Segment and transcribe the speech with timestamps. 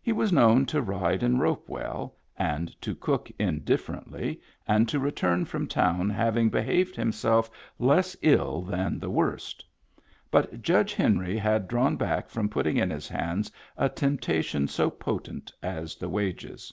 [0.00, 5.44] He was known to ride and rope well, and to cook indifferently, and to return
[5.46, 7.50] from town having behaved himself
[7.80, 9.64] less ill than the worst;
[10.30, 15.50] but Judge Henry had drawn back from putting in his hands a temptation so potent
[15.60, 16.72] as the wages.